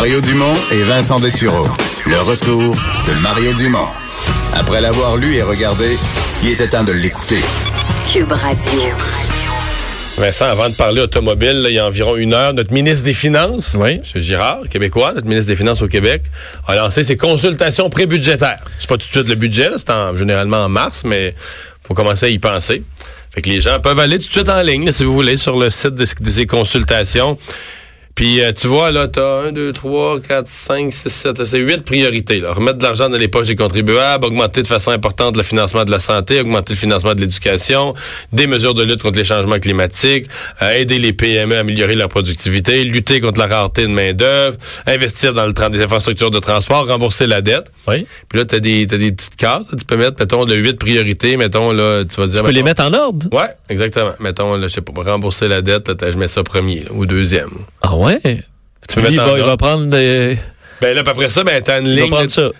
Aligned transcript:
Mario 0.00 0.22
Dumont 0.22 0.54
et 0.72 0.82
Vincent 0.84 1.20
Dessureau. 1.20 1.66
Le 2.06 2.18
retour 2.22 2.74
de 2.74 3.20
Mario 3.20 3.52
Dumont. 3.52 3.84
Après 4.54 4.80
l'avoir 4.80 5.18
lu 5.18 5.34
et 5.34 5.42
regardé, 5.42 5.98
il 6.42 6.48
était 6.52 6.68
temps 6.68 6.84
de 6.84 6.92
l'écouter. 6.92 7.36
Cube 8.10 8.32
Radio. 8.32 8.80
Vincent, 10.16 10.46
avant 10.46 10.70
de 10.70 10.74
parler 10.74 11.02
automobile, 11.02 11.60
là, 11.60 11.68
il 11.68 11.74
y 11.74 11.78
a 11.78 11.84
environ 11.86 12.16
une 12.16 12.32
heure, 12.32 12.54
notre 12.54 12.72
ministre 12.72 13.04
des 13.04 13.12
Finances, 13.12 13.76
Oui. 13.78 14.00
M. 14.14 14.20
Girard, 14.22 14.60
québécois, 14.70 15.12
notre 15.12 15.26
ministre 15.26 15.48
des 15.48 15.56
Finances 15.56 15.82
au 15.82 15.88
Québec, 15.88 16.22
a 16.66 16.76
lancé 16.76 17.04
ses 17.04 17.18
consultations 17.18 17.90
prébudgétaires. 17.90 18.64
C'est 18.78 18.88
pas 18.88 18.96
tout 18.96 19.06
de 19.06 19.12
suite 19.12 19.28
le 19.28 19.34
budget, 19.34 19.68
c'est 19.76 19.90
en- 19.90 20.16
généralement 20.16 20.64
en 20.64 20.70
mars, 20.70 21.02
mais 21.04 21.34
faut 21.86 21.92
commencer 21.92 22.24
à 22.24 22.28
y 22.30 22.38
penser. 22.38 22.82
Fait 23.34 23.42
que 23.42 23.50
les 23.50 23.60
gens 23.60 23.78
peuvent 23.80 23.98
aller 24.00 24.18
tout 24.18 24.28
de 24.28 24.32
suite 24.32 24.48
en 24.48 24.62
ligne, 24.62 24.86
là, 24.86 24.92
si 24.92 25.04
vous 25.04 25.12
voulez, 25.12 25.36
sur 25.36 25.58
le 25.58 25.68
site 25.68 25.94
de, 25.94 26.06
de 26.20 26.30
ces 26.30 26.46
consultations. 26.46 27.36
Puis 28.14 28.42
euh, 28.42 28.52
tu 28.52 28.66
vois, 28.66 28.90
là, 28.90 29.08
t'as 29.08 29.44
1, 29.48 29.52
2, 29.52 29.72
3, 29.72 30.20
4, 30.20 30.48
5, 30.48 30.92
6, 30.92 31.08
7, 31.08 31.44
c'est 31.44 31.58
8 31.58 31.84
priorités. 31.84 32.40
Là. 32.40 32.52
Remettre 32.52 32.78
de 32.78 32.82
l'argent 32.82 33.08
dans 33.08 33.16
les 33.16 33.28
poches 33.28 33.46
des 33.46 33.56
contribuables, 33.56 34.26
augmenter 34.26 34.62
de 34.62 34.66
façon 34.66 34.90
importante 34.90 35.36
le 35.36 35.42
financement 35.42 35.84
de 35.84 35.90
la 35.90 36.00
santé, 36.00 36.40
augmenter 36.40 36.74
le 36.74 36.78
financement 36.78 37.14
de 37.14 37.20
l'éducation, 37.20 37.94
des 38.32 38.46
mesures 38.46 38.74
de 38.74 38.82
lutte 38.82 39.02
contre 39.02 39.18
les 39.18 39.24
changements 39.24 39.58
climatiques, 39.58 40.26
euh, 40.62 40.72
aider 40.72 40.98
les 40.98 41.12
PME 41.12 41.56
à 41.56 41.60
améliorer 41.60 41.94
leur 41.94 42.08
productivité, 42.08 42.84
lutter 42.84 43.20
contre 43.20 43.38
la 43.38 43.46
rareté 43.46 43.82
de 43.82 43.92
main-d'œuvre, 43.92 44.56
investir 44.86 45.32
dans 45.32 45.46
le 45.46 45.52
des 45.70 45.82
infrastructures 45.82 46.30
de 46.30 46.38
transport, 46.38 46.86
rembourser 46.86 47.26
la 47.26 47.42
dette. 47.42 47.70
Oui. 47.86 48.06
Puis 48.28 48.38
là, 48.38 48.44
t'as 48.44 48.60
des, 48.60 48.86
t'as 48.86 48.96
des 48.96 49.12
petites 49.12 49.36
cases. 49.36 49.66
Tu 49.78 49.84
peux 49.84 49.96
mettre, 49.96 50.16
mettons, 50.18 50.46
de 50.46 50.54
8 50.54 50.78
priorités, 50.78 51.36
mettons, 51.36 51.72
là, 51.72 52.04
tu 52.04 52.16
vas 52.16 52.26
dire... 52.26 52.38
Tu 52.38 52.44
peux 52.44 52.50
les 52.50 52.62
mettre 52.62 52.82
en 52.82 52.92
ordre? 52.94 53.26
Ouais, 53.32 53.48
exactement. 53.68 54.12
Mettons, 54.20 54.54
là, 54.54 54.68
je 54.68 54.74
sais 54.74 54.80
pas, 54.80 54.92
rembourser 55.02 55.48
la 55.48 55.60
dette, 55.62 55.88
là, 55.88 55.94
je 56.10 56.16
mets 56.16 56.28
ça 56.28 56.42
premier, 56.42 56.80
là, 56.80 56.90
ou 56.92 57.06
deuxième. 57.06 57.50
Ah 57.82 57.94
ouais? 57.96 57.99
Tu 58.88 58.94
peux 58.94 59.00
Lui, 59.02 59.08
il 59.10 59.16
mettre 59.16 59.24
va, 59.26 59.38
il 59.38 59.42
va 59.44 59.50
ordre. 59.50 59.56
prendre 59.56 59.86
des... 59.86 60.38
Ben 60.80 60.94
là, 60.94 61.02
après 61.06 61.28
ça, 61.28 61.44
ben 61.44 61.62
t'as 61.62 61.80
une 61.80 61.88
ligne. 61.88 62.14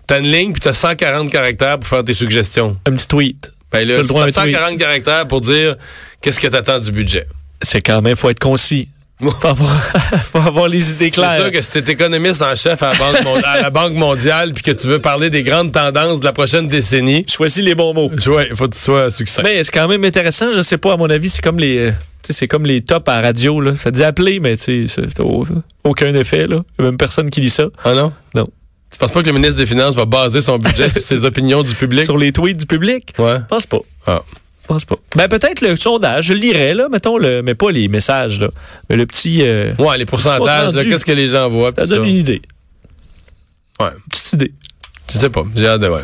T'as 0.06 0.18
une 0.20 0.26
ligne, 0.26 0.52
puis 0.52 0.60
t'as 0.60 0.74
140 0.74 1.30
caractères 1.30 1.78
pour 1.78 1.88
faire 1.88 2.04
tes 2.04 2.12
suggestions. 2.14 2.76
un 2.86 2.92
petit 2.92 3.08
tweet. 3.08 3.52
Ben 3.72 3.86
là, 3.88 3.94
T'as 3.96 4.02
le 4.02 4.08
droit 4.08 4.24
à 4.24 4.26
un 4.28 4.30
t'as 4.30 4.42
tweet. 4.42 4.54
140 4.56 4.78
caractères 4.78 5.26
pour 5.28 5.40
dire 5.40 5.76
qu'est-ce 6.20 6.38
que 6.38 6.46
t'attends 6.48 6.78
du 6.78 6.92
budget. 6.92 7.26
C'est 7.62 7.80
quand 7.80 8.02
même, 8.02 8.16
faut 8.16 8.28
être 8.30 8.38
concis. 8.38 8.88
Faut 9.20 9.46
avoir, 9.46 9.82
faut 10.32 10.38
avoir 10.38 10.68
les 10.68 10.78
idées 10.78 11.06
C'est 11.06 11.10
claires. 11.10 11.40
sûr 11.42 11.50
que 11.50 11.60
si 11.60 11.70
t'es 11.70 11.92
économiste 11.92 12.40
en 12.42 12.54
chef 12.56 12.82
à 12.82 12.92
la, 12.92 12.98
Banque 12.98 13.24
mon- 13.24 13.36
à 13.42 13.60
la 13.60 13.70
Banque 13.70 13.92
mondiale, 13.94 14.52
puis 14.54 14.62
que 14.62 14.70
tu 14.70 14.86
veux 14.88 15.00
parler 15.00 15.28
des 15.30 15.42
grandes 15.42 15.72
tendances 15.72 16.20
de 16.20 16.24
la 16.24 16.32
prochaine 16.32 16.66
décennie, 16.66 17.24
Choisis 17.28 17.62
les 17.62 17.74
bons 17.74 17.92
mots. 17.92 18.10
ouais, 18.10 18.46
il 18.50 18.56
faut 18.56 18.66
que 18.68 18.74
tu 18.74 18.80
sois 18.80 19.10
succès. 19.10 19.42
Mais 19.44 19.62
c'est 19.64 19.72
quand 19.72 19.88
même 19.88 20.04
intéressant. 20.04 20.50
Je 20.50 20.60
sais 20.62 20.78
pas, 20.78 20.94
à 20.94 20.96
mon 20.96 21.10
avis, 21.10 21.28
c'est 21.30 21.42
comme 21.42 21.58
les, 21.58 21.78
euh, 21.78 21.90
tu 22.22 22.28
sais, 22.28 22.32
c'est 22.32 22.48
comme 22.48 22.64
les 22.64 22.80
tops 22.82 23.08
à 23.08 23.16
la 23.20 23.26
radio, 23.28 23.60
là. 23.60 23.74
Ça 23.74 23.90
dit 23.90 24.02
appeler, 24.02 24.40
mais 24.40 24.56
tu 24.56 24.64
sais, 24.64 24.84
c'est- 24.88 25.10
c'est 25.14 25.20
au- 25.20 25.44
aucun 25.84 26.14
effet, 26.14 26.46
là. 26.46 26.62
Il 26.78 26.82
y 26.82 26.86
a 26.86 26.90
même 26.90 26.96
personne 26.96 27.28
qui 27.30 27.40
lit 27.40 27.50
ça. 27.50 27.66
Ah 27.84 27.92
non? 27.94 28.12
Non. 28.34 28.48
Tu 28.90 28.98
penses 28.98 29.12
pas 29.12 29.20
que 29.22 29.26
le 29.28 29.34
ministre 29.34 29.56
des 29.56 29.66
Finances 29.66 29.94
va 29.94 30.04
baser 30.06 30.40
son 30.40 30.58
budget 30.58 30.88
sur 30.90 31.00
ses 31.02 31.24
opinions 31.24 31.62
du 31.62 31.74
public? 31.74 32.04
Sur 32.04 32.18
les 32.18 32.32
tweets 32.32 32.56
du 32.56 32.66
public? 32.66 33.12
Ouais. 33.18 33.36
Je 33.38 33.44
pense 33.48 33.66
pas. 33.66 33.78
Ah. 34.06 34.22
Je 34.70 34.74
pense 34.74 34.84
pas. 34.84 34.94
Ben, 35.16 35.26
peut-être 35.26 35.62
le 35.62 35.74
sondage, 35.74 36.26
je 36.26 36.32
le 36.32 36.38
lirais, 36.38 36.74
là, 36.74 36.88
mettons, 36.88 37.18
le, 37.18 37.42
mais 37.42 37.56
pas 37.56 37.72
les 37.72 37.88
messages, 37.88 38.38
là. 38.38 38.50
Mais 38.88 38.94
le 38.94 39.04
petit, 39.04 39.40
euh, 39.42 39.74
Ouais, 39.80 39.98
les 39.98 40.06
pourcentages, 40.06 40.72
qu'est-ce 40.84 41.04
que 41.04 41.10
les 41.10 41.26
gens 41.28 41.48
voient? 41.48 41.72
ça 41.74 41.86
donne 41.86 42.04
ça. 42.04 42.08
une 42.08 42.16
idée. 42.16 42.40
Ouais. 43.80 43.88
Petite 44.10 44.32
idée. 44.34 44.52
Je 45.12 45.18
sais 45.18 45.30
pas. 45.30 45.42
J'ai 45.56 45.66
hâte 45.66 45.80
de, 45.80 45.88
ouais. 45.88 45.98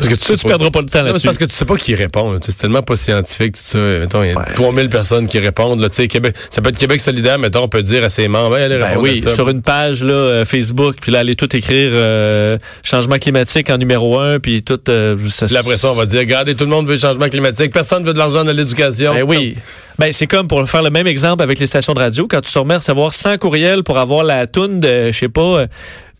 Parce 0.00 0.08
que 0.10 0.14
tu 0.18 0.20
Ça, 0.24 0.26
sais 0.28 0.36
tu 0.42 0.48
perdras 0.48 0.70
pas 0.70 0.80
le 0.80 0.86
temps 0.88 1.02
là-dessus. 1.02 1.20
c'est 1.20 1.28
parce 1.28 1.38
que 1.38 1.44
tu 1.44 1.54
sais 1.54 1.64
pas 1.64 1.76
qui 1.76 1.94
répond. 1.94 2.32
Tu 2.38 2.46
sais, 2.46 2.52
C'est 2.52 2.62
tellement 2.62 2.82
pas 2.82 2.96
scientifique, 2.96 3.52
tout 3.54 3.60
ça. 3.62 3.78
Mettons, 3.78 4.22
il 4.22 4.30
y 4.30 4.32
a 4.32 4.38
Ouais. 4.38 4.54
3000 4.54 4.88
personnes 4.88 5.28
qui 5.28 5.38
répondent. 5.38 5.80
Là, 5.80 5.88
Tu 5.88 5.96
sais, 5.96 6.08
Québec, 6.08 6.34
ça 6.50 6.62
peut 6.62 6.70
être 6.70 6.76
Québec 6.78 7.00
solidaire, 7.00 7.38
mettons, 7.38 7.62
on 7.64 7.68
peut 7.68 7.82
dire 7.82 8.02
à 8.04 8.10
ses 8.10 8.26
membres, 8.28 8.56
allez 8.56 8.78
Ben 8.78 8.96
oui, 8.98 9.22
à 9.24 9.28
ça. 9.28 9.34
sur 9.34 9.48
une 9.48 9.62
page 9.62 10.02
là, 10.02 10.12
euh, 10.14 10.44
Facebook, 10.44 10.96
puis 11.00 11.12
là, 11.12 11.20
aller 11.20 11.36
tout 11.36 11.54
écrire 11.54 11.90
euh, 11.92 12.56
changement 12.82 13.18
climatique 13.18 13.68
en 13.70 13.76
numéro 13.78 14.18
un, 14.18 14.38
puis 14.40 14.62
tout. 14.62 14.80
euh, 14.88 15.16
ça, 15.28 15.46
Puis 15.46 15.56
après 15.56 15.76
ça, 15.76 15.90
on 15.90 15.94
va 15.94 16.06
dire, 16.06 16.20
regardez, 16.20 16.54
tout 16.54 16.64
le 16.64 16.70
monde 16.70 16.86
veut 16.86 16.94
le 16.94 17.00
changement 17.00 17.28
climatique, 17.28 17.72
personne 17.72 18.04
veut 18.04 18.12
de 18.12 18.18
l'argent 18.18 18.44
dans 18.44 18.52
l'éducation. 18.52 19.12
Ben 19.14 19.24
oui. 19.26 19.56
Ben, 19.98 20.12
c'est 20.14 20.26
comme 20.26 20.48
pour 20.48 20.66
faire 20.68 20.82
le 20.82 20.88
même 20.90 21.06
exemple 21.06 21.42
avec 21.42 21.58
les 21.58 21.66
stations 21.66 21.92
de 21.92 22.00
radio, 22.00 22.26
quand 22.26 22.40
tu 22.40 22.50
te 22.50 22.58
remets 22.58 22.74
à 22.74 22.78
recevoir 22.78 23.12
100 23.12 23.36
courriels 23.36 23.82
pour 23.82 23.98
avoir 23.98 24.24
la 24.24 24.46
toune 24.46 24.80
de, 24.80 25.12
je 25.12 25.18
sais 25.18 25.28
pas, 25.28 25.40
euh, 25.42 25.66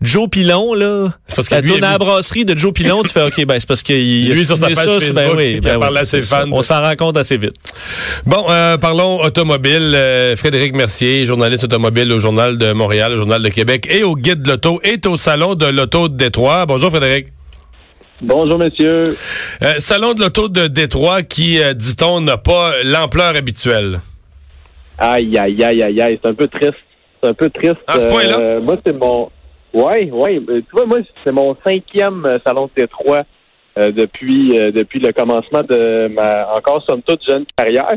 Joe 0.02 0.28
Pilon, 0.30 0.72
là. 0.72 1.08
C'est 1.26 1.36
parce 1.36 1.48
que 1.48 1.54
la 1.56 1.60
lui, 1.60 1.68
toune 1.70 1.78
il 1.78 1.84
a 1.84 1.88
à 1.88 1.92
la 1.92 1.98
brasserie 1.98 2.44
de 2.46 2.56
Joe 2.56 2.72
Pilon, 2.72 3.02
tu 3.02 3.10
fais, 3.10 3.22
OK, 3.22 3.44
ben, 3.44 3.60
c'est 3.60 3.68
parce 3.68 3.82
qu'il 3.82 4.28
Lui, 4.32 4.46
sur 4.46 4.56
sa 4.56 4.68
page 4.68 4.76
ça, 4.76 5.00
c'est- 5.00 5.12
ben 5.12 5.22
Facebook, 5.22 5.36
oui, 5.38 5.52
il 5.56 5.60
ben 5.60 5.70
a 5.72 5.74
oui, 5.74 5.80
parlé 5.80 5.98
à 5.98 6.04
ses 6.06 6.22
c'est 6.22 6.28
ça. 6.28 6.40
fans. 6.40 6.48
On 6.52 6.62
s'en 6.62 6.80
rend 6.80 6.96
compte 6.96 7.16
assez 7.18 7.36
vite. 7.36 7.52
Bon, 8.24 8.46
euh, 8.48 8.78
parlons 8.78 9.20
automobile. 9.22 9.92
Euh, 9.94 10.36
Frédéric 10.36 10.74
Mercier, 10.74 11.26
journaliste 11.26 11.64
automobile 11.64 12.10
au 12.12 12.18
Journal 12.18 12.56
de 12.56 12.72
Montréal, 12.72 13.12
au 13.12 13.16
Journal 13.16 13.42
de 13.42 13.48
Québec 13.50 13.86
et 13.90 14.02
au 14.02 14.16
Guide 14.16 14.40
de 14.42 14.50
l'Auto, 14.52 14.80
est 14.82 15.04
au 15.06 15.18
Salon 15.18 15.54
de 15.54 15.66
l'Auto 15.66 16.08
de 16.08 16.16
Détroit. 16.16 16.64
Bonjour, 16.64 16.88
Frédéric. 16.90 17.26
Bonjour, 18.22 18.58
monsieur. 18.58 19.02
Euh, 19.62 19.74
Salon 19.78 20.14
de 20.14 20.20
l'Auto 20.20 20.48
de 20.48 20.66
Détroit 20.66 21.22
qui, 21.22 21.60
euh, 21.62 21.74
dit-on, 21.74 22.20
n'a 22.22 22.38
pas 22.38 22.72
l'ampleur 22.84 23.36
habituelle. 23.36 24.00
Aïe, 24.98 25.36
aïe, 25.38 25.62
aïe, 25.62 25.82
aïe, 25.82 26.00
aïe. 26.00 26.18
C'est 26.22 26.28
un 26.30 26.34
peu 26.34 26.46
triste. 26.46 26.74
C'est 27.22 27.28
un 27.30 27.34
peu 27.34 27.50
triste. 27.50 27.76
À 27.86 28.00
ce 28.00 28.06
point-là? 28.06 28.38
Euh, 28.38 28.60
moi, 28.60 28.76
c'est 28.84 28.92
mon. 28.98 29.30
Ouais, 29.72 30.10
ouais. 30.10 30.40
euh, 30.48 30.60
Tu 30.60 30.70
vois, 30.72 30.86
moi, 30.86 30.98
c'est 31.24 31.32
mon 31.32 31.56
cinquième 31.66 32.24
euh, 32.26 32.38
salon 32.44 32.66
de 32.66 32.82
Détroit 32.82 33.24
euh, 33.78 33.90
depuis 33.92 34.58
euh, 34.58 34.72
depuis 34.72 34.98
le 34.98 35.12
commencement 35.12 35.62
de 35.62 36.08
ma 36.14 36.52
encore 36.56 36.82
somme 36.88 37.02
toute 37.02 37.20
jeune 37.28 37.44
carrière. 37.56 37.88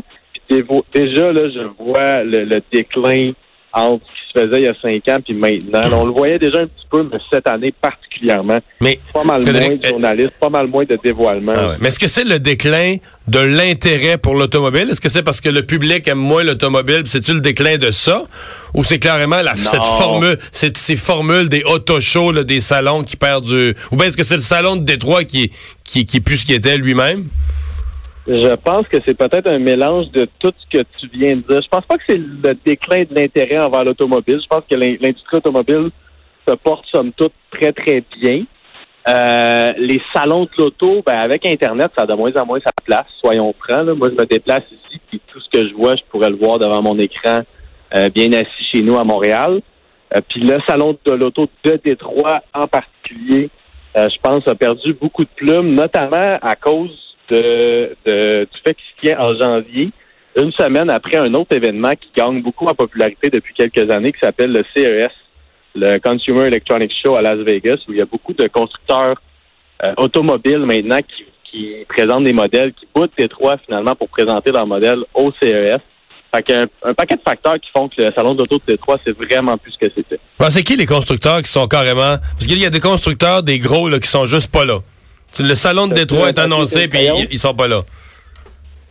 Puis 0.48 0.62
déjà, 0.94 1.32
là, 1.32 1.48
je 1.48 1.60
vois 1.82 2.22
le, 2.22 2.44
le 2.44 2.62
déclin 2.72 3.32
entre 3.74 4.04
ce 4.06 4.32
qui 4.32 4.38
se 4.38 4.46
faisait 4.46 4.58
il 4.62 4.64
y 4.64 4.68
a 4.68 4.74
cinq 4.80 5.08
ans 5.12 5.18
puis 5.24 5.34
maintenant. 5.34 6.00
On 6.02 6.06
le 6.06 6.12
voyait 6.12 6.38
déjà 6.38 6.60
un 6.60 6.66
petit 6.66 6.86
peu, 6.90 7.02
mais 7.10 7.18
cette 7.32 7.46
année 7.48 7.72
particulièrement. 7.80 8.58
Mais 8.80 8.98
Pas 9.12 9.24
mal 9.24 9.42
Frédéric, 9.42 9.68
moins 9.70 9.76
de 9.78 9.86
journalistes, 9.88 10.32
pas 10.40 10.48
mal 10.48 10.66
moins 10.68 10.84
de 10.84 10.98
dévoilements. 11.02 11.52
Ah 11.56 11.68
ouais. 11.70 11.74
Mais 11.80 11.88
est-ce 11.88 11.98
que 11.98 12.08
c'est 12.08 12.24
le 12.24 12.38
déclin 12.38 12.96
de 13.28 13.38
l'intérêt 13.40 14.16
pour 14.18 14.34
l'automobile? 14.36 14.88
Est-ce 14.90 15.00
que 15.00 15.08
c'est 15.08 15.22
parce 15.24 15.40
que 15.40 15.48
le 15.48 15.64
public 15.66 16.06
aime 16.08 16.18
moins 16.18 16.44
l'automobile? 16.44 17.02
C'est-tu 17.06 17.32
le 17.34 17.40
déclin 17.40 17.76
de 17.78 17.90
ça? 17.90 18.24
Ou 18.74 18.84
c'est 18.84 18.98
carrément 18.98 19.40
la, 19.42 19.56
cette 19.56 19.84
formule, 19.84 20.38
cette- 20.52 20.78
ces 20.78 20.96
formules 20.96 21.48
des 21.48 21.62
auto-shows, 21.64 22.32
des 22.44 22.60
salons 22.60 23.02
qui 23.04 23.16
perdent 23.16 23.46
du... 23.46 23.74
Ou 23.92 23.96
bien 23.96 24.06
est-ce 24.06 24.16
que 24.16 24.24
c'est 24.24 24.34
le 24.36 24.40
salon 24.40 24.76
de 24.76 24.84
Détroit 24.84 25.24
qui, 25.24 25.50
qui, 25.84 26.06
qui 26.06 26.16
est 26.18 26.20
plus 26.20 26.38
ce 26.38 26.46
qu'il 26.46 26.54
était 26.54 26.76
lui-même? 26.76 27.24
Je 28.26 28.54
pense 28.56 28.88
que 28.88 28.96
c'est 29.04 29.14
peut-être 29.14 29.50
un 29.50 29.58
mélange 29.58 30.10
de 30.10 30.26
tout 30.38 30.52
ce 30.56 30.78
que 30.78 30.82
tu 30.98 31.08
viens 31.12 31.36
de 31.36 31.42
dire. 31.42 31.60
Je 31.62 31.68
pense 31.68 31.84
pas 31.84 31.96
que 31.98 32.04
c'est 32.08 32.16
le 32.16 32.54
déclin 32.64 33.00
de 33.00 33.14
l'intérêt 33.14 33.58
envers 33.58 33.84
l'automobile. 33.84 34.40
Je 34.42 34.46
pense 34.46 34.62
que 34.70 34.76
l'in- 34.76 34.96
l'industrie 35.00 35.36
automobile 35.36 35.90
se 36.48 36.54
porte 36.54 36.86
somme 36.90 37.12
toute 37.12 37.34
très, 37.50 37.72
très 37.72 38.02
bien. 38.20 38.44
Euh, 39.10 39.74
les 39.76 40.00
salons 40.14 40.44
de 40.44 40.50
l'auto, 40.56 41.02
ben, 41.06 41.18
avec 41.18 41.44
Internet, 41.44 41.90
ça 41.94 42.04
a 42.04 42.06
de 42.06 42.14
moins 42.14 42.32
en 42.36 42.46
moins 42.46 42.60
sa 42.64 42.72
place, 42.82 43.04
soyons 43.20 43.54
francs. 43.58 43.84
là. 43.84 43.94
Moi, 43.94 44.08
je 44.08 44.14
me 44.14 44.24
déplace 44.24 44.62
ici, 44.70 44.98
puis 45.08 45.20
tout 45.26 45.40
ce 45.40 45.48
que 45.50 45.68
je 45.68 45.74
vois, 45.74 45.94
je 45.94 46.02
pourrais 46.08 46.30
le 46.30 46.36
voir 46.36 46.58
devant 46.58 46.80
mon 46.80 46.98
écran, 46.98 47.40
euh, 47.94 48.08
bien 48.08 48.32
assis 48.32 48.64
chez 48.72 48.80
nous 48.80 48.96
à 48.96 49.04
Montréal. 49.04 49.60
Euh, 50.16 50.20
puis 50.26 50.40
le 50.40 50.58
salon 50.66 50.96
de 51.04 51.12
l'auto 51.12 51.46
de 51.64 51.78
Détroit 51.84 52.40
en 52.54 52.66
particulier, 52.66 53.50
euh, 53.98 54.08
je 54.08 54.16
pense, 54.22 54.48
a 54.48 54.54
perdu 54.54 54.94
beaucoup 54.94 55.24
de 55.24 55.28
plumes, 55.36 55.74
notamment 55.74 56.38
à 56.40 56.56
cause 56.56 56.98
de, 57.30 57.96
de- 58.06 58.44
du 58.52 58.60
fait 58.66 58.74
qu'il 58.74 58.84
se 58.96 59.06
tient 59.06 59.18
en 59.20 59.34
janvier, 59.38 59.90
une 60.36 60.52
semaine 60.52 60.90
après 60.90 61.16
un 61.16 61.32
autre 61.34 61.56
événement 61.56 61.92
qui 61.92 62.08
gagne 62.16 62.42
beaucoup 62.42 62.66
en 62.66 62.74
popularité 62.74 63.30
depuis 63.30 63.54
quelques 63.54 63.88
années, 63.90 64.12
qui 64.12 64.18
s'appelle 64.20 64.52
le 64.52 64.64
CES, 64.74 65.12
le 65.76 65.98
Consumer 65.98 66.46
Electronics 66.48 66.92
Show 67.04 67.16
à 67.16 67.22
Las 67.22 67.38
Vegas, 67.38 67.78
où 67.88 67.92
il 67.92 67.98
y 67.98 68.02
a 68.02 68.04
beaucoup 68.04 68.32
de 68.32 68.46
constructeurs 68.48 69.20
euh, 69.86 69.92
automobiles 69.96 70.58
maintenant 70.60 70.98
qui, 70.98 71.24
présentent 71.88 72.24
des 72.24 72.32
modèles, 72.32 72.72
qui 72.72 72.84
boutent 72.92 73.12
Détroit 73.16 73.56
finalement 73.64 73.94
pour 73.94 74.08
présenter 74.08 74.50
leurs 74.50 74.66
modèles 74.66 75.04
au 75.14 75.30
CES. 75.40 75.80
Fait 76.34 76.42
qu'un 76.42 76.66
un 76.82 76.94
paquet 76.94 77.14
de 77.14 77.20
facteurs 77.24 77.54
qui 77.60 77.70
font 77.76 77.88
que 77.88 78.02
le 78.02 78.10
salon 78.16 78.34
d'auto 78.34 78.56
de 78.56 78.72
Détroit, 78.72 78.98
c'est 79.04 79.16
vraiment 79.16 79.56
plus 79.56 79.70
ce 79.70 79.78
que 79.86 79.92
c'était. 79.94 80.18
Bon, 80.36 80.50
c'est 80.50 80.64
qui 80.64 80.74
les 80.76 80.86
constructeurs 80.86 81.40
qui 81.42 81.48
sont 81.52 81.68
carrément... 81.68 82.16
Parce 82.18 82.46
qu'il 82.48 82.58
y 82.58 82.66
a 82.66 82.70
des 82.70 82.80
constructeurs, 82.80 83.44
des 83.44 83.60
gros, 83.60 83.88
là, 83.88 84.00
qui 84.00 84.08
sont 84.08 84.26
juste 84.26 84.50
pas 84.50 84.64
là? 84.64 84.78
Le 85.38 85.54
salon 85.54 85.86
de 85.88 85.94
Détroit 85.94 86.28
est 86.28 86.38
annoncé, 86.38 86.88
puis 86.88 87.00
ils, 87.02 87.26
ils 87.32 87.38
sont 87.38 87.54
pas 87.54 87.68
là. 87.68 87.82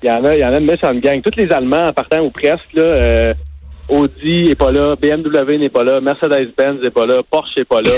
Il 0.01 0.07
y 0.07 0.12
en 0.12 0.24
a, 0.25 0.36
il 0.36 0.40
y 0.40 0.45
en 0.45 0.51
a 0.51 0.57
une 0.57 0.66
méchante 0.66 1.00
gang. 1.00 1.22
Tous 1.22 1.36
les 1.38 1.50
Allemands, 1.51 1.88
en 1.88 1.94
partant 1.94 2.19
ou 2.19 2.30
presque, 2.30 2.74
là, 2.74 2.84
euh, 2.84 3.34
Audi 3.88 4.44
n'est 4.50 4.56
pas 4.56 4.72
là, 4.72 4.95
BMW 4.95 5.57
n'est 5.57 5.69
pas 5.69 5.84
là, 5.84 6.01
Mercedes-Benz 6.01 6.81
n'est 6.81 6.92
pas 6.92 7.06
là, 7.06 7.22
Porsche 7.30 7.57
n'est 7.57 7.66
pas 7.66 7.81
là. 7.81 7.92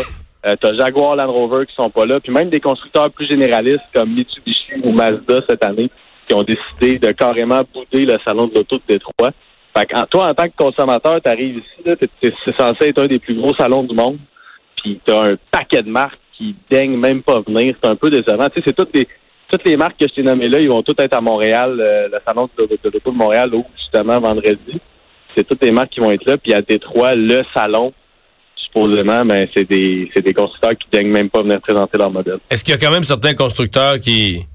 Euh, 0.46 0.56
T'as 0.60 0.74
Jaguar 0.76 1.16
Land 1.16 1.32
Rover 1.32 1.66
qui 1.66 1.74
sont 1.74 1.90
pas 1.90 2.06
là. 2.06 2.20
Puis 2.20 2.32
même 2.32 2.50
des 2.50 2.60
constructeurs 2.60 3.10
plus 3.12 3.28
généralistes 3.28 3.82
comme 3.94 4.14
Mitsubishi 4.14 4.74
ou 4.84 4.92
Mazda 4.92 5.42
cette 5.50 5.64
année 5.64 5.90
qui 6.28 6.36
ont 6.36 6.44
décidé 6.44 7.00
de 7.00 7.12
carrément 7.12 7.62
bouder 7.74 8.06
le 8.06 8.20
salon 8.26 8.46
de 8.48 8.56
l'auto 8.56 8.78
de 8.78 8.94
Détroit. 8.94 9.32
Fait 9.76 9.86
que, 9.86 10.06
toi, 10.06 10.30
en 10.30 10.34
tant 10.34 10.46
que 10.46 10.56
consommateur, 10.56 11.20
tu 11.22 11.30
arrives 11.30 11.58
ici, 11.58 12.08
c'est 12.22 12.58
censé 12.58 12.90
être 12.90 13.02
un 13.02 13.08
des 13.08 13.20
plus 13.20 13.36
gros 13.36 13.54
salons 13.56 13.84
du 13.84 13.96
monde. 13.96 14.18
Puis 14.78 15.00
tu 15.06 15.14
as 15.14 15.22
un 15.22 15.36
paquet 15.52 15.82
de 15.82 15.90
marques 15.90 16.20
qui 16.38 16.56
daignent 16.70 16.98
même 16.98 17.22
pas 17.22 17.42
venir. 17.46 17.76
C'est 17.82 17.90
un 17.90 17.96
peu 17.96 18.10
décevant. 18.10 18.48
Tu 18.50 18.56
sais, 18.56 18.64
c'est 18.68 18.76
toutes 18.76 18.94
les 18.94 19.08
toutes 19.48 19.66
les 19.66 19.78
marques 19.78 19.98
que 20.00 20.08
je 20.10 20.16
t'ai 20.16 20.24
nommées 20.24 20.50
là, 20.50 20.60
ils 20.60 20.70
vont 20.70 20.82
toutes 20.82 21.00
être 21.00 21.14
à 21.14 21.22
Montréal, 21.22 21.78
euh, 21.80 22.08
le 22.12 22.20
salon 22.28 22.50
de, 22.60 22.66
de, 22.66 22.76
de 22.84 22.90
l'auto 22.92 23.12
de 23.12 23.18
Montréal, 23.18 23.54
ouvre 23.54 23.70
justement 23.78 24.20
vendredi. 24.20 24.82
C'est 25.36 25.48
toutes 25.48 25.64
les 25.64 25.72
marques 25.72 25.92
qui 25.92 26.00
vont 26.00 26.12
être 26.12 26.26
là. 26.26 26.38
Puis 26.38 26.54
à 26.54 26.62
Détroit, 26.62 27.14
le 27.14 27.42
salon, 27.54 27.94
supposément, 28.56 29.24
mais 29.24 29.48
c'est 29.56 29.70
des, 29.70 30.10
c'est 30.16 30.24
des 30.24 30.34
constructeurs 30.34 30.72
qui 30.72 30.88
daignent 30.92 31.12
même 31.12 31.30
pas 31.30 31.44
venir 31.44 31.62
présenter 31.62 31.98
leur 31.98 32.10
modèle. 32.10 32.40
Est-ce 32.50 32.64
qu'il 32.64 32.74
y 32.74 32.78
a 32.78 32.80
quand 32.80 32.92
même 32.92 33.04
certains 33.04 33.34
constructeurs 33.34 34.00
qui 34.00 34.46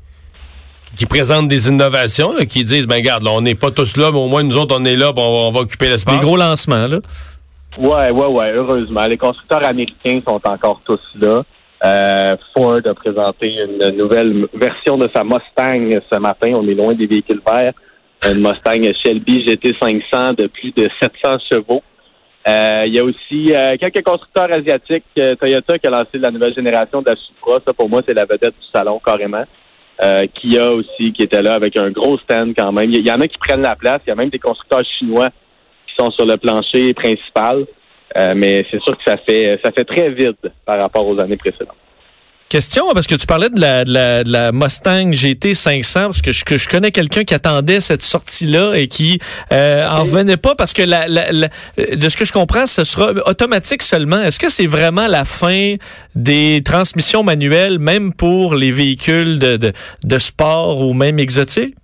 qui 0.96 1.06
présentent 1.06 1.46
des 1.46 1.68
innovations, 1.68 2.32
là, 2.32 2.44
qui 2.46 2.64
disent, 2.64 2.88
ben 2.88 2.96
regarde, 2.96 3.22
là, 3.22 3.30
on 3.30 3.42
n'est 3.42 3.54
pas 3.54 3.70
tous 3.70 3.96
là, 3.96 4.10
mais 4.10 4.18
au 4.18 4.26
moins 4.26 4.42
nous 4.42 4.56
autres, 4.56 4.76
on 4.76 4.84
est 4.84 4.96
là, 4.96 5.12
puis 5.12 5.22
on 5.24 5.30
va, 5.30 5.48
on 5.48 5.50
va 5.52 5.60
occuper 5.60 5.88
l'espace? 5.88 6.18
Des 6.18 6.20
gros 6.20 6.36
lancements, 6.36 6.88
là. 6.88 6.98
Ouais, 7.78 8.10
ouais, 8.10 8.26
ouais, 8.26 8.50
heureusement. 8.52 9.06
Les 9.06 9.16
constructeurs 9.16 9.64
américains 9.64 10.20
sont 10.26 10.40
encore 10.44 10.80
tous 10.84 11.00
là. 11.14 11.44
Euh, 11.82 12.36
Ford 12.54 12.80
a 12.84 12.94
présenté 12.94 13.54
une 13.54 13.96
nouvelle 13.96 14.46
version 14.52 14.98
de 14.98 15.08
sa 15.14 15.24
Mustang 15.24 16.00
ce 16.12 16.18
matin. 16.18 16.52
On 16.54 16.66
est 16.68 16.74
loin 16.74 16.92
des 16.92 17.06
véhicules 17.06 17.40
verts. 17.46 17.72
Une 18.24 18.40
Mustang 18.40 18.92
Shelby 19.02 19.44
GT500 19.46 20.36
de 20.36 20.46
plus 20.46 20.72
de 20.72 20.88
700 21.00 21.38
chevaux. 21.50 21.82
Euh, 22.48 22.84
il 22.86 22.94
y 22.94 22.98
a 22.98 23.04
aussi 23.04 23.52
euh, 23.54 23.76
quelques 23.78 24.02
constructeurs 24.02 24.50
asiatiques. 24.52 25.04
Euh, 25.18 25.34
Toyota 25.36 25.78
qui 25.78 25.86
a 25.86 25.90
lancé 25.90 26.18
la 26.18 26.30
nouvelle 26.30 26.54
génération 26.54 27.02
de 27.02 27.10
la 27.10 27.16
Supra. 27.16 27.58
Ça, 27.66 27.72
pour 27.72 27.88
moi, 27.88 28.00
c'est 28.06 28.14
la 28.14 28.24
vedette 28.24 28.54
du 28.58 28.66
salon, 28.72 29.00
carrément. 29.04 29.44
Euh, 30.02 30.22
Kia 30.34 30.70
aussi, 30.72 31.12
qui 31.12 31.22
était 31.22 31.42
là 31.42 31.54
avec 31.54 31.76
un 31.76 31.90
gros 31.90 32.18
stand 32.18 32.54
quand 32.56 32.72
même. 32.72 32.90
Il 32.90 33.06
y, 33.06 33.12
en 33.12 33.20
a 33.20 33.28
qui 33.28 33.36
prennent 33.38 33.62
la 33.62 33.76
place. 33.76 34.00
Il 34.06 34.10
y 34.10 34.12
a 34.12 34.16
même 34.16 34.30
des 34.30 34.38
constructeurs 34.38 34.84
chinois 34.98 35.28
qui 35.86 35.94
sont 35.98 36.10
sur 36.12 36.24
le 36.24 36.36
plancher 36.38 36.94
principal. 36.94 37.66
Euh, 38.18 38.32
mais 38.34 38.66
c'est 38.70 38.80
sûr 38.82 38.96
que 38.96 39.02
ça 39.06 39.16
fait 39.28 39.58
ça 39.64 39.70
fait 39.72 39.84
très 39.84 40.10
vide 40.10 40.36
par 40.66 40.78
rapport 40.80 41.06
aux 41.06 41.18
années 41.20 41.36
précédentes. 41.36 41.76
Question, 42.48 42.86
parce 42.94 43.06
que 43.06 43.14
tu 43.14 43.26
parlais 43.26 43.48
de 43.48 43.60
la, 43.60 43.84
de 43.84 43.92
la, 43.92 44.24
de 44.24 44.32
la 44.32 44.50
Mustang 44.50 45.12
GT 45.12 45.54
500, 45.54 46.06
parce 46.06 46.20
que 46.20 46.32
je, 46.32 46.44
que 46.44 46.56
je 46.56 46.68
connais 46.68 46.90
quelqu'un 46.90 47.22
qui 47.22 47.32
attendait 47.32 47.78
cette 47.78 48.02
sortie-là 48.02 48.74
et 48.74 48.88
qui 48.88 49.20
euh, 49.52 49.86
en 49.88 50.02
revenait 50.02 50.36
pas 50.36 50.56
parce 50.56 50.72
que 50.72 50.82
la, 50.82 51.06
la, 51.06 51.30
la- 51.30 51.48
de 51.78 52.08
ce 52.08 52.16
que 52.16 52.24
je 52.24 52.32
comprends, 52.32 52.66
ce 52.66 52.82
sera 52.82 53.12
automatique 53.26 53.82
seulement. 53.84 54.20
Est-ce 54.20 54.40
que 54.40 54.48
c'est 54.48 54.66
vraiment 54.66 55.06
la 55.06 55.22
fin 55.22 55.76
des 56.16 56.60
transmissions 56.64 57.22
manuelles, 57.22 57.78
même 57.78 58.12
pour 58.12 58.56
les 58.56 58.72
véhicules 58.72 59.38
de, 59.38 59.56
de, 59.56 59.72
de 60.02 60.18
sport 60.18 60.80
ou 60.80 60.92
même 60.92 61.20
exotiques? 61.20 61.76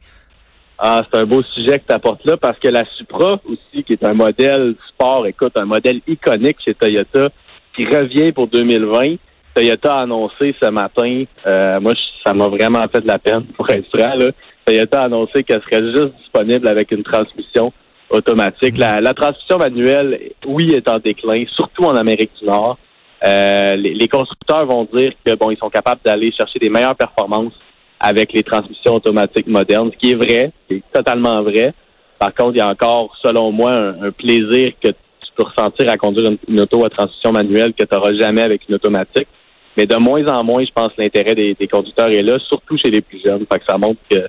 Ah, 0.78 1.02
c'est 1.10 1.18
un 1.18 1.24
beau 1.24 1.42
sujet 1.42 1.78
que 1.78 1.86
tu 1.88 1.94
apportes 1.94 2.24
là 2.26 2.36
parce 2.36 2.58
que 2.58 2.68
la 2.68 2.84
Supra 2.84 3.40
aussi, 3.46 3.82
qui 3.82 3.94
est 3.94 4.04
un 4.04 4.12
modèle 4.12 4.74
sport, 4.88 5.26
écoute, 5.26 5.52
un 5.56 5.64
modèle 5.64 6.00
iconique 6.06 6.58
chez 6.62 6.74
Toyota, 6.74 7.30
qui 7.74 7.86
revient 7.86 8.32
pour 8.32 8.46
2020. 8.48 9.16
Toyota 9.54 9.94
a 9.94 10.02
annoncé 10.02 10.54
ce 10.60 10.68
matin, 10.68 11.24
euh, 11.46 11.80
moi, 11.80 11.94
ça 12.24 12.34
m'a 12.34 12.48
vraiment 12.48 12.84
fait 12.88 13.00
de 13.00 13.06
la 13.06 13.18
peine, 13.18 13.44
pour 13.56 13.70
être 13.70 13.86
franc, 13.88 14.16
là. 14.16 14.26
Toyota 14.66 15.00
a 15.00 15.04
annoncé 15.04 15.44
qu'elle 15.44 15.62
serait 15.62 15.82
juste 15.94 16.14
disponible 16.18 16.68
avec 16.68 16.90
une 16.90 17.02
transmission 17.02 17.72
automatique. 18.10 18.76
La, 18.76 19.00
la 19.00 19.14
transmission 19.14 19.56
manuelle, 19.56 20.32
oui, 20.46 20.74
est 20.74 20.88
en 20.90 20.98
déclin, 20.98 21.44
surtout 21.54 21.84
en 21.84 21.96
Amérique 21.96 22.32
du 22.38 22.46
Nord. 22.46 22.76
Euh, 23.24 23.70
les, 23.76 23.94
les 23.94 24.08
constructeurs 24.08 24.66
vont 24.66 24.86
dire 24.92 25.12
que 25.24 25.34
bon, 25.36 25.50
ils 25.50 25.56
sont 25.56 25.70
capables 25.70 26.02
d'aller 26.04 26.30
chercher 26.32 26.58
des 26.58 26.68
meilleures 26.68 26.94
performances 26.94 27.54
avec 28.00 28.32
les 28.32 28.42
transmissions 28.42 28.94
automatiques 28.94 29.46
modernes, 29.46 29.90
ce 29.92 29.98
qui 29.98 30.12
est 30.12 30.16
vrai, 30.16 30.52
c'est 30.68 30.82
totalement 30.92 31.42
vrai. 31.42 31.72
Par 32.18 32.34
contre, 32.34 32.52
il 32.54 32.58
y 32.58 32.60
a 32.60 32.68
encore, 32.68 33.14
selon 33.22 33.52
moi, 33.52 33.72
un, 33.72 34.10
plaisir 34.10 34.72
que 34.82 34.88
tu 34.88 35.32
peux 35.36 35.44
ressentir 35.44 35.90
à 35.90 35.96
conduire 35.96 36.30
une, 36.48 36.60
auto 36.60 36.84
à 36.84 36.90
transmission 36.90 37.32
manuelle 37.32 37.72
que 37.74 37.84
tu 37.84 37.94
n'auras 37.94 38.14
jamais 38.14 38.42
avec 38.42 38.62
une 38.68 38.74
automatique. 38.74 39.28
Mais 39.76 39.84
de 39.84 39.96
moins 39.96 40.26
en 40.26 40.42
moins, 40.42 40.64
je 40.64 40.72
pense 40.74 40.90
l'intérêt 40.96 41.34
des, 41.34 41.68
conducteurs 41.70 42.08
est 42.08 42.22
là, 42.22 42.38
surtout 42.48 42.78
chez 42.78 42.90
les 42.90 43.02
plus 43.02 43.20
jeunes. 43.24 43.44
Fait 43.50 43.58
que 43.58 43.64
ça 43.68 43.76
montre 43.76 44.00
que 44.10 44.24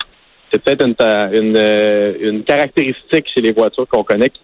c'est 0.51 0.61
peut-être 0.61 0.85
une, 0.85 0.95
une, 1.33 1.57
euh, 1.57 2.13
une 2.19 2.43
caractéristique 2.43 3.27
chez 3.33 3.41
les 3.41 3.53
voitures 3.53 3.87
qu'on 3.87 4.03
connaît 4.03 4.29
qui, 4.29 4.41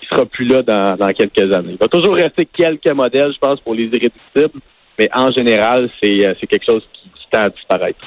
qui 0.00 0.06
sera 0.06 0.26
plus 0.26 0.46
là 0.46 0.62
dans, 0.62 0.96
dans 0.96 1.12
quelques 1.12 1.52
années. 1.54 1.72
Il 1.72 1.78
va 1.78 1.88
toujours 1.88 2.14
rester 2.14 2.46
quelques 2.46 2.92
modèles, 2.92 3.32
je 3.32 3.38
pense, 3.38 3.60
pour 3.60 3.74
les 3.74 3.84
irréductibles, 3.84 4.60
mais 4.98 5.08
en 5.14 5.30
général, 5.32 5.88
c'est 6.02 6.26
euh, 6.26 6.34
quelque 6.48 6.64
chose 6.68 6.86
qui 6.92 7.10
tend 7.30 7.44
à 7.44 7.48
disparaître. 7.48 8.04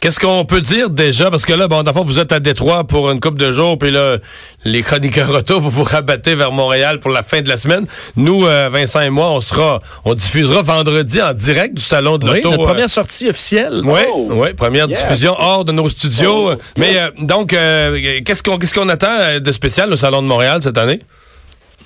Qu'est-ce 0.00 0.20
qu'on 0.20 0.44
peut 0.44 0.60
dire 0.60 0.90
déjà? 0.90 1.30
Parce 1.30 1.46
que 1.46 1.54
là, 1.54 1.68
bon, 1.68 1.82
d'abord, 1.82 2.04
vous 2.04 2.18
êtes 2.18 2.30
à 2.30 2.38
Détroit 2.38 2.84
pour 2.84 3.10
une 3.10 3.18
couple 3.18 3.38
de 3.38 3.50
jours, 3.50 3.78
puis 3.78 3.90
là, 3.90 4.18
les 4.64 4.82
chroniqueurs 4.82 5.30
auto, 5.30 5.58
vous 5.58 5.70
vous 5.76 5.84
rabattez 5.84 6.34
vers 6.34 6.52
Montréal 6.52 7.00
pour 7.00 7.10
la 7.10 7.22
fin 7.22 7.40
de 7.40 7.48
la 7.48 7.56
semaine. 7.56 7.86
Nous, 8.14 8.46
euh, 8.46 8.68
Vincent 8.70 9.00
et 9.00 9.08
moi, 9.10 9.30
on 9.32 9.40
sera, 9.40 9.80
on 10.04 10.14
diffusera 10.14 10.60
vendredi 10.62 11.20
en 11.22 11.32
direct 11.32 11.74
du 11.74 11.82
salon 11.82 12.18
de 12.18 12.26
Oui, 12.28 12.36
l'auto. 12.36 12.50
notre 12.50 12.62
euh, 12.62 12.66
première 12.66 12.90
sortie 12.90 13.28
officielle. 13.30 13.80
Oui, 13.84 14.00
Oh! 14.12 14.28
oui, 14.32 14.52
première 14.54 14.86
Yeah. 14.88 15.02
diffusion 15.02 15.34
hors 15.38 15.64
de 15.64 15.72
nos 15.72 15.88
studios. 15.88 16.50
Oh, 16.52 16.56
Mais 16.76 16.98
euh, 16.98 17.10
donc, 17.18 17.52
euh, 17.54 18.20
qu'est-ce 18.24 18.42
qu'on 18.42 18.58
qu'est-ce 18.58 18.74
qu'on 18.74 18.88
attend 18.90 19.40
de 19.40 19.52
spécial 19.52 19.90
au 19.92 19.96
salon 19.96 20.20
de 20.22 20.26
Montréal 20.28 20.60
cette 20.62 20.76
année? 20.78 21.00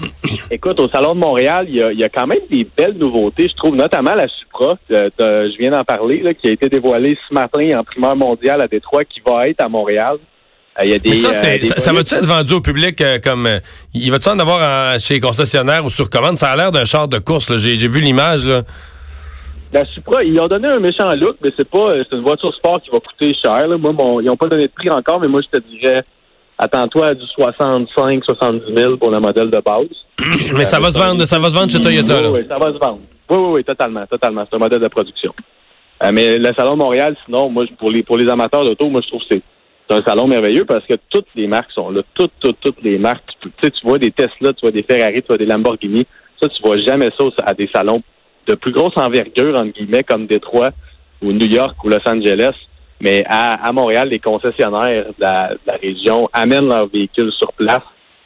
Écoute, 0.51 0.81
au 0.81 0.89
Salon 0.89 1.15
de 1.15 1.21
Montréal, 1.21 1.67
il 1.69 1.77
y 1.77 1.83
a, 1.83 1.93
il 1.93 1.99
y 1.99 2.05
a 2.05 2.09
quand 2.09 2.27
même 2.27 2.41
des 2.51 2.67
belles 2.77 2.97
nouveautés, 2.97 3.49
je 3.49 3.55
trouve, 3.57 3.75
notamment 3.77 4.15
la 4.15 4.27
Supra, 4.29 4.77
euh, 4.91 5.09
de- 5.19 5.51
je 5.53 5.59
viens 5.59 5.71
d'en 5.71 5.85
parler, 5.85 6.21
là, 6.23 6.35
qui 6.35 6.49
a 6.49 6.53
été 6.53 6.69
dévoilée 6.69 7.17
ce 7.29 7.35
matin 7.35 7.79
en 7.81 7.85
primeur 7.85 8.17
mondiale 8.17 8.63
à 8.63 8.69
Détroit, 8.69 9.05
qui 9.05 9.21
va 9.27 9.49
être 9.49 9.61
à 9.63 9.69
Montréal. 9.69 10.17
Euh, 10.79 10.83
il 10.85 10.91
y 10.91 10.95
a 10.95 10.99
des, 10.99 11.11
Mais 11.11 11.15
ça, 11.17 11.29
euh, 11.29 11.59
des 11.59 11.65
ça, 11.65 11.93
va-tu 11.93 12.15
être 12.15 12.27
vendu 12.27 12.55
au 12.55 12.61
public 12.61 13.01
euh, 13.01 13.19
comme... 13.23 13.49
il 13.93 14.11
va-tu 14.11 14.29
en 14.29 14.39
avoir 14.39 14.95
en- 14.95 14.99
chez 14.99 15.15
les 15.15 15.21
concessionnaires 15.21 15.85
ou 15.85 15.91
sur 15.91 16.09
commande? 16.09 16.37
Ça 16.37 16.51
a 16.51 16.57
l'air 16.57 16.71
d'un 16.73 16.85
char 16.85 17.09
de 17.09 17.19
course. 17.19 17.57
J'ai 17.59 17.77
j'ai 17.77 17.89
vu 17.89 18.01
l'image. 18.01 18.45
là. 18.47 18.63
La 19.73 19.85
Supra, 19.87 20.25
ils 20.25 20.39
ont 20.41 20.49
donné 20.49 20.69
un 20.69 20.81
méchant 20.81 21.13
look, 21.15 21.37
mais 21.43 21.51
c'est 21.57 21.69
pas, 21.69 21.93
c'est 22.09 22.17
une 22.17 22.23
voiture 22.23 22.53
sport 22.55 22.81
qui 22.83 22.91
va 22.91 22.99
coûter 22.99 23.33
cher. 23.41 23.67
là. 23.69 23.77
Moi, 23.79 23.93
mon- 23.93 24.21
ils 24.21 24.27
n'ont 24.27 24.37
pas 24.37 24.49
donné 24.49 24.67
de 24.69 24.73
prix 24.73 24.91
encore, 24.91 25.21
mais 25.21 25.29
moi, 25.29 25.41
je 25.43 25.59
te 25.59 25.65
dirais, 25.65 26.03
attends-toi 26.61 27.07
à 27.07 27.15
du 27.15 27.27
65, 27.27 28.25
70 28.25 28.75
000 28.77 28.97
pour 28.97 29.11
le 29.11 29.19
modèle 29.19 29.51
de 29.51 29.61
base. 29.61 29.89
Mais 30.57 30.65
ça 30.65 30.79
va 30.79 30.93
se 30.93 30.99
vendre, 30.99 31.25
ça 31.25 31.39
va 31.39 31.51
se 31.51 31.55
vendre 31.57 31.71
chez 31.71 31.81
Toyota. 31.81 32.21
là. 32.21 32.31
Oui, 32.31 32.41
oui, 32.41 32.47
ça 32.49 32.63
va 32.63 32.73
se 32.73 32.79
vendre. 32.79 33.01
Oui, 33.29 33.37
oui, 33.37 33.51
oui, 33.55 33.65
totalement, 33.65 34.07
totalement. 34.07 34.45
C'est 34.49 34.57
un 34.57 34.61
modèle 34.61 34.81
de 34.81 34.89
production. 34.89 35.33
Euh, 36.03 36.11
mais 36.13 36.39
le 36.39 36.49
Salon 36.57 36.73
de 36.73 36.79
Montréal, 36.79 37.15
sinon, 37.27 37.51
moi, 37.51 37.65
pour 37.79 37.91
les, 37.91 38.03
pour 38.03 38.17
les 38.17 38.29
amateurs 38.29 38.65
d'auto, 38.65 38.89
moi, 38.89 39.01
je 39.03 39.09
trouve 39.09 39.21
que 39.21 39.27
c'est 39.33 39.43
c'est 39.91 39.97
un 39.97 40.03
salon 40.05 40.29
merveilleux 40.29 40.65
parce 40.65 40.87
que 40.87 40.95
toutes 41.09 41.27
les 41.35 41.49
marques 41.49 41.73
sont 41.73 41.91
là. 41.91 42.03
Toutes, 42.15 42.31
toutes, 42.39 42.61
toutes 42.61 42.81
les 42.83 42.97
marques. 42.97 43.25
Tu, 43.41 43.51
sais, 43.61 43.71
tu 43.71 43.85
vois 43.85 43.99
des 43.99 44.13
Tesla, 44.13 44.53
tu 44.53 44.61
vois 44.63 44.71
des 44.71 44.85
Ferrari, 44.85 45.17
tu 45.17 45.27
vois 45.27 45.37
des 45.37 45.47
Lamborghini. 45.47 46.07
Ça, 46.41 46.49
tu 46.49 46.63
vois 46.63 46.79
jamais 46.79 47.11
ça 47.19 47.27
à 47.45 47.55
des 47.55 47.69
salons 47.75 48.01
de 48.47 48.55
plus 48.55 48.73
grosse 48.73 48.97
envergure, 48.97 49.59
entre 49.59 49.73
guillemets, 49.73 50.05
comme 50.05 50.27
Détroit 50.27 50.71
ou 51.21 51.33
New 51.33 51.49
York 51.49 51.77
ou 51.85 51.89
Los 51.89 52.07
Angeles. 52.07 52.55
Mais 53.01 53.25
à, 53.29 53.67
à 53.67 53.73
Montréal, 53.73 54.09
les 54.11 54.19
concessionnaires 54.19 55.07
de 55.07 55.15
la, 55.21 55.49
de 55.55 55.59
la 55.67 55.75
région 55.83 56.29
amènent 56.33 56.69
leurs 56.69 56.87
véhicules 56.89 57.33
sur 57.33 57.53
place. 57.55 57.81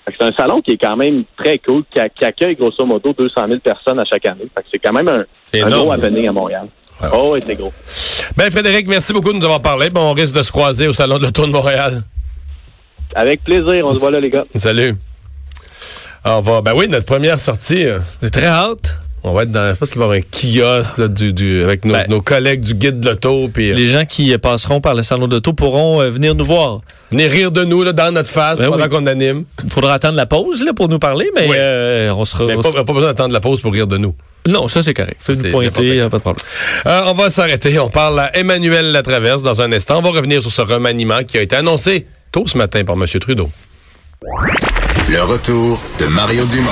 C'est 0.07 0.23
un 0.27 0.33
salon 0.37 0.61
qui 0.61 0.73
est 0.73 0.77
quand 0.77 0.97
même 0.97 1.25
très 1.37 1.59
cool, 1.59 1.83
qui, 1.93 1.99
a- 2.01 2.09
qui 2.09 2.25
accueille 2.25 2.57
grosso 2.57 2.85
modo 2.85 3.13
200 3.13 3.47
000 3.49 3.61
personnes 3.61 3.99
à 4.01 4.05
chaque 4.05 4.27
année. 4.27 4.47
C'est 4.71 4.79
quand 4.79 4.93
même 4.93 5.09
un, 5.09 5.25
un 5.55 5.69
gros 5.71 5.93
happening 5.93 6.29
à 6.29 6.33
Montréal. 6.33 6.67
Ouais. 7.01 7.09
Oh, 7.13 7.37
c'est 7.41 7.55
gros. 7.57 7.73
Ben, 8.37 8.51
Frédéric, 8.51 8.87
merci 8.87 9.13
beaucoup 9.13 9.33
de 9.33 9.39
nous 9.39 9.45
avoir 9.45 9.63
parlé. 9.63 9.89
Bon, 9.91 10.03
on 10.11 10.13
risque 10.13 10.35
de 10.37 10.43
se 10.43 10.53
croiser 10.53 10.89
au 10.89 10.93
salon 10.93 11.19
de 11.19 11.23
l'auto 11.25 11.47
de 11.47 11.53
Montréal. 11.53 12.03
Avec 13.15 13.43
plaisir, 13.45 13.87
on 13.87 13.95
se 13.95 14.01
voit 14.01 14.11
là, 14.11 14.21
les 14.21 14.31
gars. 14.31 14.45
Salut. 14.57 14.95
Ah, 16.25 16.39
On 16.39 16.41
va, 16.41 16.61
ben 16.63 16.73
oui, 16.75 16.89
notre 16.89 17.07
première 17.07 17.39
sortie, 17.39 17.87
euh, 17.87 17.99
C'est 18.21 18.31
très 18.31 18.47
hâte. 18.47 18.97
On 19.27 19.33
va 19.33 19.43
être 19.45 19.51
dans, 19.53 19.73
je 19.75 19.79
pense 19.79 19.89
qu'il 19.91 19.99
va 19.99 20.05
y 20.05 20.09
avoir 20.09 20.19
un 20.19 20.23
kiosque 20.81 20.99
là, 20.99 21.09
du, 21.09 21.33
du, 21.33 21.63
avec 21.65 21.85
nos, 21.85 21.95
Ben. 21.95 22.07
nos 22.09 22.21
collègues 22.21 22.61
du 22.61 22.75
guide 22.75 23.01
de 23.01 23.09
l'auto, 23.11 23.49
puis 23.53 23.71
euh, 23.71 23.75
Les 23.75 23.87
gens 23.87 24.05
qui 24.05 24.37
passeront 24.39 24.81
par 24.81 24.95
le 24.95 25.03
salon 25.03 25.27
d'auto 25.29 25.53
pourront 25.55 26.01
euh, 26.03 26.11
venir 26.11 26.35
nous 26.35 26.45
voir. 26.45 26.83
venir 27.11 27.31
rire 27.31 27.51
de 27.51 27.65
nous 27.65 27.83
là, 27.83 27.93
dans 27.93 28.13
notre 28.13 28.29
face 28.29 28.59
Ben 28.59 28.71
pendant 28.71 28.85
oui. 28.85 28.91
qu'on 28.91 29.07
anime. 29.07 29.45
Il 29.65 29.71
faudra 29.71 29.95
attendre 29.95 30.17
la 30.17 30.27
pause 30.27 30.63
là, 30.63 30.73
pour 30.75 30.89
nous 30.89 30.99
parler, 30.99 31.31
mais 31.35 31.49
Oui. 31.49 31.57
euh, 31.59 32.13
on 32.15 32.25
sera. 32.25 32.45
Mais 32.45 32.55
on 32.55 32.61
pas, 32.61 32.71
sera- 32.71 32.85
pas 32.85 32.93
besoin 32.93 33.09
d'attendre 33.09 33.33
la 33.33 33.41
pause 33.41 33.61
pour 33.61 33.73
rire 33.73 33.87
de 33.87 33.97
nous. 33.97 34.15
Non, 34.47 34.69
ça 34.69 34.83
c'est 34.83 34.93
correct. 34.93 35.17
Faites 35.21 35.37
c'est 35.37 35.45
nous 35.45 35.51
pointer, 35.53 36.01
pas 36.11 36.19
de 36.19 36.23
problème. 36.23 36.45
Euh, 36.87 37.03
on 37.07 37.15
va 37.15 37.31
s'arrêter. 37.31 37.79
On 37.79 37.89
parle 37.89 38.21
à 38.21 38.37
Emmanuel 38.37 38.93
Latraverse 38.93 39.43
dans 39.43 39.63
un 39.63 39.73
instant. 39.73 39.99
On 39.99 40.03
va 40.03 40.11
revenir 40.11 40.43
sur 40.43 40.51
ce 40.51 40.61
remaniement 40.61 41.25
qui 41.25 41.39
a 41.39 41.41
été 41.43 41.57
annoncé 41.57 42.07
tôt 42.31 42.45
ce 42.47 42.59
matin 42.59 42.85
par 42.85 42.97
M. 42.97 43.07
Trudeau. 43.21 43.49
Le 45.09 45.23
retour 45.23 45.81
de 45.99 46.05
Mario 46.07 46.45
Dumont. 46.47 46.71